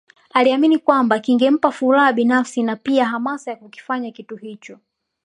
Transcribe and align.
Aliamini 0.33 0.77
kwamba 0.77 1.19
kingempa 1.19 1.71
furaha 1.71 2.13
binafsi 2.13 2.63
na 2.63 2.75
pia 2.75 3.05
hamasa 3.05 3.51
ya 3.51 3.57
kukifanya 3.57 4.11
kitu 4.11 4.35
hicho 4.35 4.79